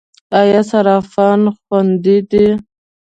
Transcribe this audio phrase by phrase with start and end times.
[0.39, 2.45] آیا صرافان خوندي دي؟